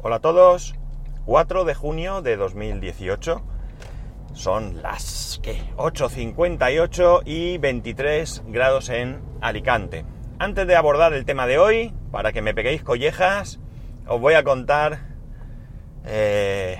[0.00, 0.76] Hola a todos,
[1.26, 3.42] 4 de junio de 2018.
[4.32, 5.60] Son las ¿qué?
[5.76, 10.04] 8.58 y 23 grados en Alicante.
[10.38, 13.58] Antes de abordar el tema de hoy, para que me peguéis collejas,
[14.06, 15.00] os voy a contar
[16.04, 16.78] eh,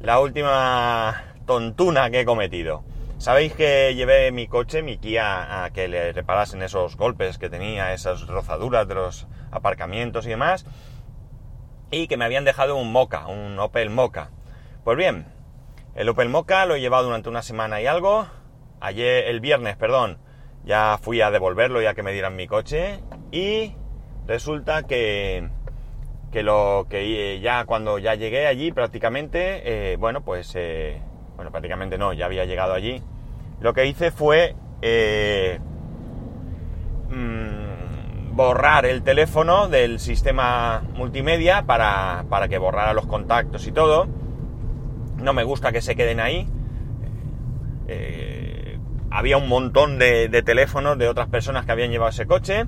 [0.00, 2.84] la última tontuna que he cometido.
[3.16, 7.94] Sabéis que llevé mi coche, mi Kia, a que le reparasen esos golpes que tenía,
[7.94, 10.66] esas rozaduras de los aparcamientos y demás,
[11.90, 14.30] y que me habían dejado un Moca, un Opel Moca.
[14.84, 15.26] Pues bien,
[15.94, 18.26] el Opel Moca lo he llevado durante una semana y algo.
[18.80, 20.18] Ayer, el viernes, perdón,
[20.64, 23.00] ya fui a devolverlo ya que me dieran mi coche
[23.30, 23.74] y
[24.26, 25.48] resulta que
[26.30, 31.00] que lo que ya cuando ya llegué allí prácticamente, eh, bueno, pues eh,
[31.36, 33.02] bueno, prácticamente no, ya había llegado allí,
[33.60, 35.58] lo que hice fue eh,
[37.08, 37.39] mm,
[38.40, 44.06] borrar el teléfono del sistema multimedia para, para, que borrara los contactos y todo.
[45.18, 46.48] No me gusta que se queden ahí.
[47.86, 48.78] Eh,
[49.10, 52.64] había un montón de, de teléfonos de otras personas que habían llevado ese coche.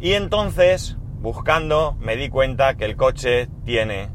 [0.00, 4.08] Y entonces, buscando, me di cuenta que el coche tiene,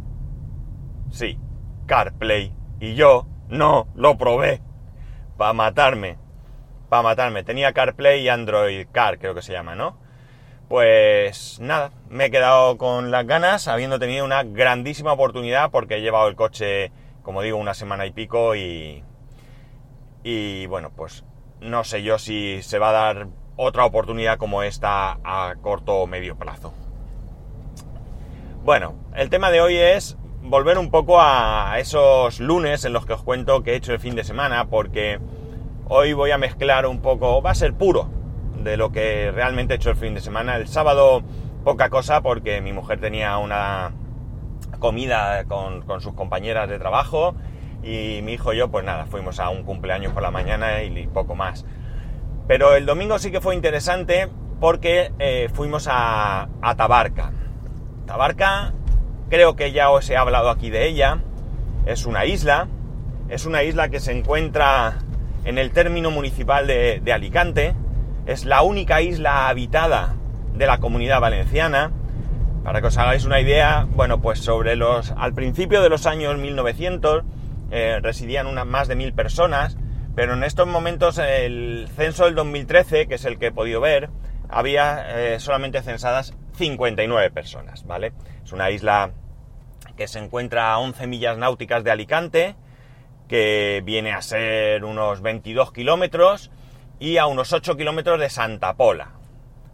[1.11, 1.39] sí,
[1.85, 2.53] CarPlay.
[2.81, 4.61] Y yo no, lo probé.
[5.37, 6.17] Para matarme.
[6.89, 7.43] Para matarme.
[7.43, 10.08] Tenía CarPlay y Android Car, creo que se llama, ¿no?
[10.69, 16.01] Pues nada, me he quedado con las ganas, habiendo tenido una grandísima oportunidad porque he
[16.01, 16.91] llevado el coche,
[17.23, 19.03] como digo, una semana y pico y...
[20.21, 21.25] Y bueno, pues
[21.59, 26.07] no sé yo si se va a dar otra oportunidad como esta a corto o
[26.07, 26.71] medio plazo.
[28.63, 33.13] Bueno, el tema de hoy es volver un poco a esos lunes en los que
[33.13, 35.19] os cuento que he hecho el fin de semana, porque
[35.87, 38.18] hoy voy a mezclar un poco, va a ser puro
[38.63, 40.55] de lo que realmente he hecho el fin de semana.
[40.55, 41.23] El sábado
[41.63, 43.91] poca cosa porque mi mujer tenía una
[44.79, 47.35] comida con, con sus compañeras de trabajo
[47.83, 51.07] y mi hijo y yo pues nada, fuimos a un cumpleaños por la mañana y
[51.07, 51.65] poco más.
[52.47, 54.27] Pero el domingo sí que fue interesante
[54.59, 57.31] porque eh, fuimos a, a Tabarca.
[58.05, 58.73] Tabarca
[59.29, 61.19] creo que ya os he hablado aquí de ella,
[61.85, 62.67] es una isla,
[63.29, 64.97] es una isla que se encuentra
[65.45, 67.75] en el término municipal de, de, Alicante,
[68.29, 70.13] es la única isla habitada
[70.53, 71.91] de la comunidad valenciana.
[72.63, 75.11] Para que os hagáis una idea, bueno, pues sobre los.
[75.17, 77.23] al principio de los años 1900
[77.71, 79.77] eh, residían más de mil personas,
[80.15, 84.11] pero en estos momentos el censo del 2013, que es el que he podido ver,
[84.47, 88.13] había eh, solamente censadas 59 personas, ¿vale?
[88.43, 89.09] Es una isla
[89.97, 92.55] que se encuentra a 11 millas náuticas de Alicante,
[93.27, 96.51] que viene a ser unos 22 kilómetros,
[96.99, 99.13] y a unos 8 kilómetros de Santa Pola.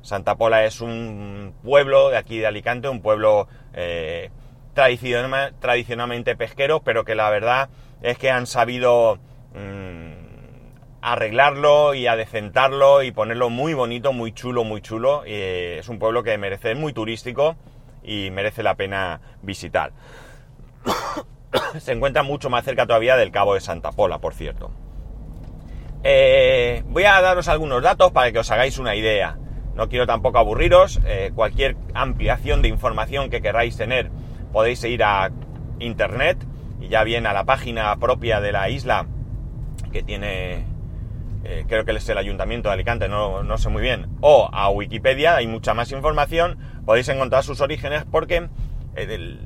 [0.01, 4.29] Santa Pola es un pueblo de aquí de Alicante, un pueblo eh,
[4.75, 7.69] tradicional, tradicionalmente pesquero, pero que la verdad
[8.03, 9.17] es que han sabido
[9.55, 10.13] mmm,
[11.01, 15.23] arreglarlo y adecentarlo y ponerlo muy bonito, muy chulo, muy chulo.
[15.25, 17.55] Eh, es un pueblo que merece, es muy turístico
[18.03, 19.91] y merece la pena visitar.
[21.79, 24.71] Se encuentra mucho más cerca todavía del Cabo de Santa Pola, por cierto.
[26.07, 29.39] Eh, voy a daros algunos datos para que os hagáis una idea.
[29.73, 30.99] No quiero tampoco aburriros.
[31.03, 34.11] Eh, cualquier ampliación de información que queráis tener
[34.53, 35.31] podéis ir a
[35.79, 36.37] internet
[36.79, 39.07] y ya bien a la página propia de la isla
[39.91, 40.65] que tiene,
[41.43, 45.37] eh, creo que es el ayuntamiento de Alicante, no, sé muy bien, o a Wikipedia,
[45.37, 48.47] hay mucha más información, podéis encontrar sus orígenes porque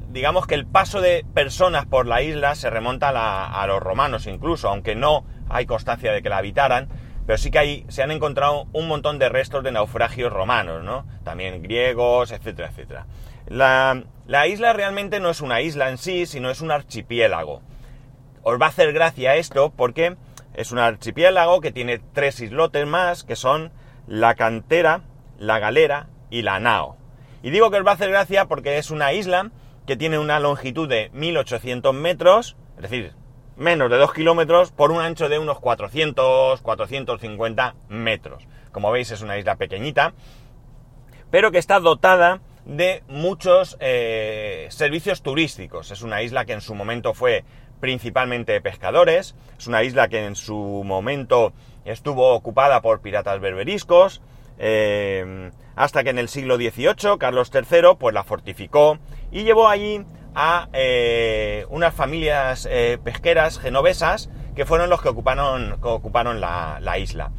[0.09, 3.79] digamos que el paso de personas por la isla se remonta a, la, a, los
[3.79, 6.87] romanos incluso, aunque no hay constancia de que la habitaran,
[7.25, 11.05] pero sí que hay, se han encontrado un montón de restos de naufragios romanos, ¿no?
[11.23, 13.05] También griegos, etcétera, etcétera.
[13.47, 17.61] La, la isla realmente no es una isla en sí, sino es un archipiélago.
[18.43, 20.15] Os va a hacer gracia esto porque
[20.53, 23.71] es un archipiélago que tiene tres islotes más, que son
[24.07, 25.01] la cantera,
[25.37, 26.97] la galera y la nao.
[27.43, 29.51] Y digo que os va a hacer gracia porque es una isla
[29.85, 33.13] que tiene una longitud de 1800 metros, es decir,
[33.59, 38.47] menos de 2 kilómetros, por un ancho de unos 400, 450 metros.
[38.71, 40.13] Como veis es una isla pequeñita,
[41.29, 45.91] pero que está dotada de muchos eh, servicios turísticos.
[45.91, 47.43] Es una isla que en su momento fue
[47.81, 51.53] principalmente de pescadores, es una isla que en su momento
[51.85, 54.21] estuvo ocupada por piratas berberiscos,
[54.57, 58.99] eh, hasta que en el siglo XVIII Carlos III pues la fortificó
[59.31, 60.03] y llevó allí
[60.35, 66.97] a eh, unas familias eh, pesqueras genovesas que fueron los que ocuparon, ocuparon la, la,
[66.97, 67.31] isla.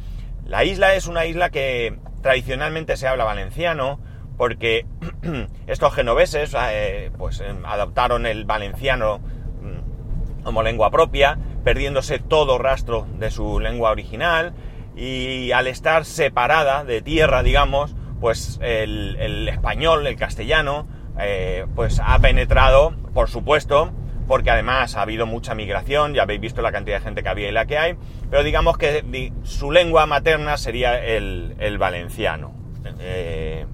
[0.45, 3.99] La isla es una isla que tradicionalmente se habla valenciano
[4.37, 4.85] porque
[5.67, 13.07] estos genoveses eh, pues em, adoptaron el valenciano mm, como lengua propia, perdiéndose todo rastro
[13.19, 14.53] de su lengua original
[14.95, 20.87] y al estar separada de tierra, digamos, pues el, español, el castellano,
[21.23, 23.91] eh, pues ha penetrado, por supuesto,
[24.27, 27.49] porque además ha habido mucha migración, ya habéis visto la cantidad de gente que había
[27.49, 27.95] y la que hay,
[28.29, 32.53] pero digamos que su lengua materna sería el, valenciano.
[32.99, 33.65] Eh,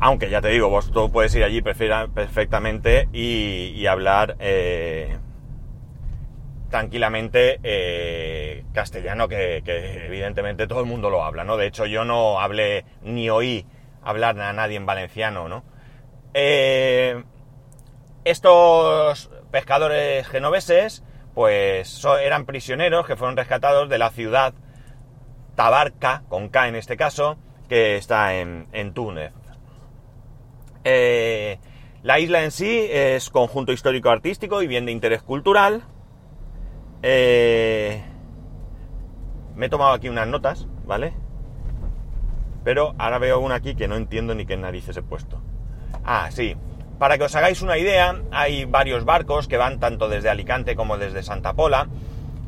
[0.00, 5.16] aunque ya te digo, vos tú puedes ir allí perfectamente y, hablar eh,
[6.68, 9.62] tranquilamente castellano, que,
[10.06, 11.56] evidentemente todo el mundo lo habla, ¿no?
[11.56, 13.64] De hecho, yo no hablé ni oí
[14.08, 15.64] hablar a nadie en valenciano, ¿no?
[16.34, 17.24] Eh,
[18.24, 21.04] estos pescadores genoveses,
[21.34, 24.54] pues eran prisioneros que fueron rescatados de la ciudad
[25.54, 27.36] Tabarca, con K en este caso,
[27.68, 29.32] que está en Túnez.
[30.88, 31.58] Eh,
[32.04, 35.82] la isla en sí es conjunto histórico-artístico y bien de interés cultural.
[37.02, 38.04] Eh,
[39.56, 41.12] me he tomado aquí unas notas, ¿vale?
[42.66, 45.40] Pero ahora veo una aquí que no entiendo ni qué narices he puesto.
[46.04, 46.56] Ah, sí.
[46.98, 50.98] Para que os hagáis una idea, hay varios barcos que van tanto desde Alicante como
[50.98, 51.86] desde Santa Pola.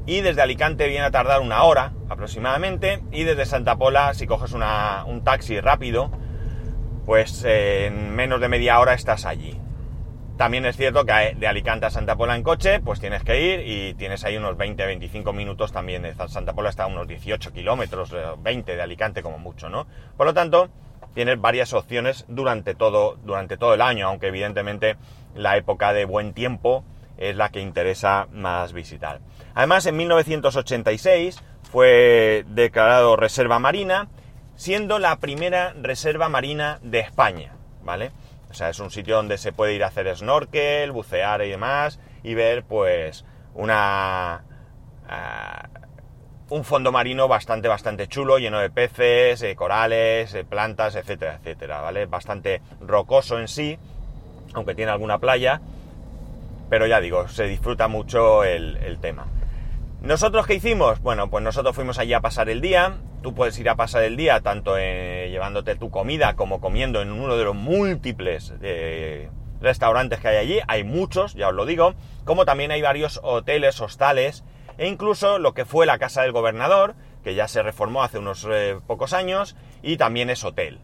[0.07, 3.01] Y desde Alicante viene a tardar una hora aproximadamente.
[3.13, 6.11] Y desde Santa Pola, si coges un taxi rápido,
[7.07, 9.57] pues en menos de media hora estás allí.
[10.39, 13.67] También es cierto que de Alicante a Santa Pola en coche, pues tienes que ir
[13.67, 16.07] y tienes ahí unos 20-25 minutos también.
[16.29, 19.89] Santa Pola está a unos 18 kilómetros, 20 eh, de Alicante como mucho, ¿no?
[20.17, 20.69] Por lo tanto,
[21.13, 24.97] tienes varias opciones durante todo, durante todo el año, aunque evidentemente
[25.35, 26.85] la época de buen tiempo
[27.17, 29.19] es la que interesa más visitar.
[29.57, 34.07] Además, en 1986 fue declarado reserva marina
[34.55, 38.13] siendo la primera reserva marina de España, ¿vale?
[38.51, 42.01] O sea, es un sitio donde se puede ir a hacer snorkel, bucear y demás,
[42.23, 43.25] y ver, pues,
[43.55, 44.45] una...
[45.07, 45.69] Ah,
[46.51, 51.83] un fondo marino bastante, bastante chulo, lleno de peces, eh, corales, eh, plantas, etcétera, etcétera,
[51.83, 52.07] ¿vale?
[52.07, 53.79] Bastante rocoso en sí,
[54.55, 55.61] aunque tiene alguna playa,
[56.71, 59.27] pero ya digo, se disfruta mucho el tema.
[60.01, 61.01] ¿Nosotros qué hicimos?
[61.01, 62.99] Bueno, pues nosotros fuimos allí a pasar el día.
[63.21, 67.11] Tú puedes ir a pasar el día tanto eh, llevándote tu comida como comiendo en
[67.11, 69.29] uno de los múltiples eh,
[69.61, 70.61] restaurantes que hay allí.
[70.69, 71.95] Hay muchos, ya os lo digo.
[72.25, 74.45] Como también hay varios hoteles, hostales
[74.79, 78.47] e incluso lo que fue la casa del gobernador, que ya se reformó hace unos
[78.49, 80.79] eh, pocos años y también es hotel.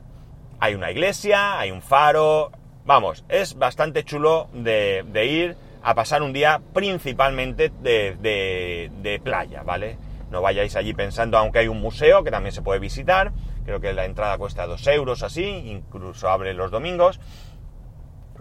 [0.58, 2.50] Hay una iglesia, hay un faro.
[2.84, 9.98] Vamos, es bastante chulo de, de ir a pasar un día principalmente de, playa, ¿vale?
[10.30, 13.32] No vayáis allí pensando, aunque hay un museo que también se puede visitar,
[13.66, 17.20] creo que la entrada cuesta 2 euros así, incluso abre los domingos,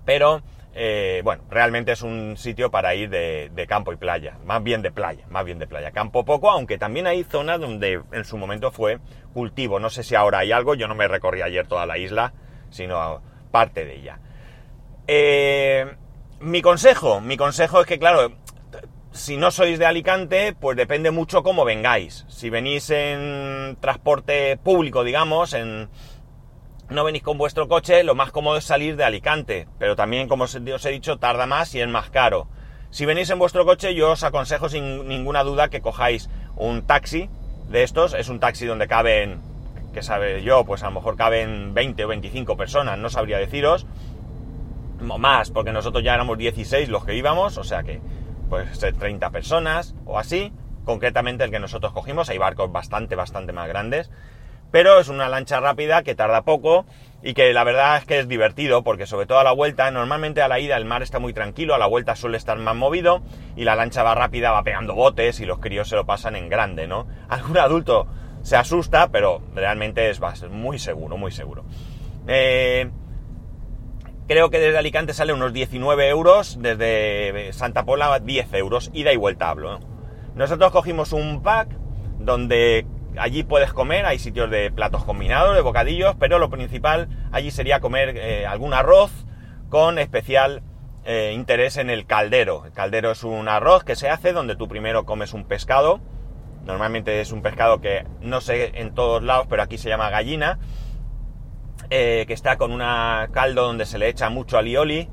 [0.05, 0.41] pero
[0.73, 4.91] eh, bueno, realmente es un sitio para ir de, campo y playa, más bien de
[4.91, 5.91] playa, más bien de playa.
[5.91, 8.99] Campo poco, aunque también hay zonas donde en su momento fue
[9.33, 9.81] cultivo.
[9.81, 12.33] No sé si ahora hay algo, yo no me recorrí ayer toda la isla,
[12.69, 14.19] sino parte de ella.
[15.07, 15.85] Eh,
[16.39, 18.33] mi consejo, mi consejo es que, claro,
[19.11, 22.25] si no sois de Alicante, pues depende mucho cómo vengáis.
[22.27, 25.89] Si venís en transporte público, digamos, en
[26.89, 30.43] no venís con vuestro coche, lo más cómodo es salir de Alicante, pero también, como
[30.43, 32.47] os he dicho, tarda más y es más caro.
[32.89, 37.29] Si venís en vuestro coche, yo os aconsejo sin ninguna duda que cojáis un taxi
[37.69, 38.13] de estos.
[38.13, 39.41] Es un taxi donde caben,
[39.93, 43.87] que sabe yo, pues a lo mejor caben 20 o 25 personas, no sabría deciros
[45.03, 48.01] más, porque nosotros ya éramos 16 los que íbamos, o sea que
[48.49, 50.51] pues 30 personas o así.
[50.85, 54.11] Concretamente el que nosotros cogimos, hay barcos bastante, bastante más grandes,
[54.69, 56.85] pero es una lancha rápida que tarda poco
[57.21, 60.41] y que la verdad es que es divertido porque sobre todo a la vuelta, normalmente
[60.41, 63.21] a la ida el mar está muy tranquilo, a la vuelta suele estar más movido
[63.55, 66.49] y la lancha va rápida, va pegando botes y los críos se lo pasan en
[66.49, 67.07] grande, ¿no?
[67.29, 68.07] Algún adulto
[68.41, 70.19] se asusta, pero realmente es
[70.49, 71.63] muy seguro, muy seguro.
[72.27, 72.89] Eh,
[74.25, 79.17] Creo que desde Alicante sale unos 19 euros, desde Santa Pola 10 euros, ida y
[79.17, 79.81] vuelta hablo.
[80.33, 81.69] Nosotros cogimos un pack
[82.19, 82.87] donde
[83.17, 87.81] allí puedes comer, hay sitios de platos combinados, de bocadillos, pero lo principal allí sería
[87.81, 89.11] comer eh, algún arroz
[89.67, 90.63] con especial
[91.03, 92.65] eh, interés en el caldero.
[92.65, 95.99] El caldero es un arroz que se hace donde tú primero comes un pescado,
[96.65, 100.59] normalmente es un pescado que no sé en todos lados, pero aquí se llama gallina,
[101.95, 102.79] eh, que está con un
[103.31, 105.09] caldo donde se le echa mucho alioli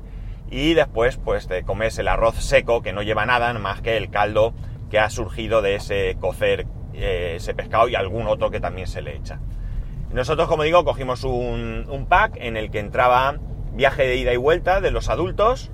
[0.49, 4.09] y después pues te comes el arroz seco que no lleva nada más que el
[4.09, 4.55] caldo
[4.89, 9.03] que ha surgido de ese cocer eh, ese pescado y algún otro que también se
[9.03, 9.37] le echa.
[10.11, 13.35] Nosotros, como digo, cogimos un, un pack en el que entraba
[13.73, 15.69] viaje de ida y vuelta de los adultos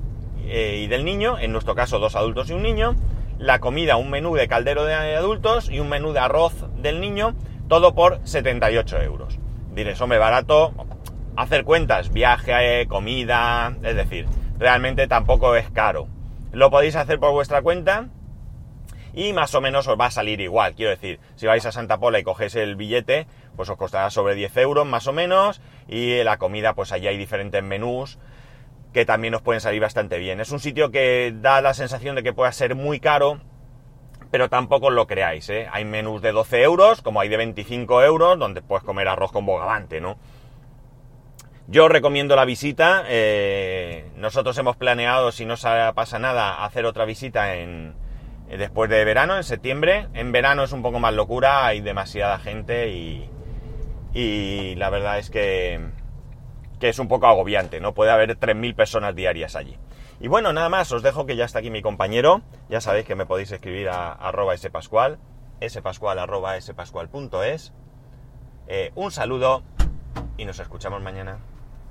[0.46, 2.98] eh, y del niño, en nuestro caso dos adultos y un niño,
[3.40, 7.34] la comida, un menú de caldero de adultos y un menú de arroz del niño,
[7.70, 9.40] todo por 78 euros.
[9.74, 10.74] Diréis, hombre, barato,
[11.38, 14.26] hacer cuentas, viaje, comida, es decir,
[14.58, 16.08] realmente tampoco es caro.
[16.52, 18.08] Lo podéis hacer por vuestra cuenta
[19.14, 20.74] y más o menos os va a salir igual.
[20.74, 24.34] Quiero decir, si vais a Santa Pola y cogéis el billete, pues os costará sobre
[24.36, 28.18] 10 euros más o menos y la comida, pues allí hay diferentes menús
[28.94, 30.40] que también os pueden salir bastante bien.
[30.40, 33.40] Es un sitio que da la sensación de que pueda ser muy caro,
[34.32, 35.68] pero tampoco lo creáis, ¿eh?
[35.72, 39.46] Hay menús de 12 euros, como hay de 25 euros, donde puedes comer arroz con
[39.46, 40.18] bogavante, ¿no?
[41.70, 43.04] Yo recomiendo la visita.
[43.08, 45.56] Eh, nosotros hemos planeado, si no
[45.94, 47.94] pasa nada, hacer otra visita en,
[48.48, 50.08] después de verano, en septiembre.
[50.14, 53.30] En verano es un poco más locura, hay demasiada gente y,
[54.76, 55.90] la verdad es que,
[56.80, 57.94] es un poco agobiante, ¿no?
[57.94, 59.78] Puede haber 3.000 personas diarias allí.
[60.22, 62.44] Y bueno, nada más, os dejo que ya está aquí mi compañero.
[62.70, 65.20] Ya sabéis que me podéis escribir a arroba spascual,
[65.62, 67.74] spascual.es.
[68.70, 69.64] Eh, un saludo
[70.38, 71.40] y nos escuchamos mañana.